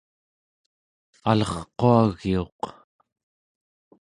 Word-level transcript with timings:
alerquagiuq 1.29 2.61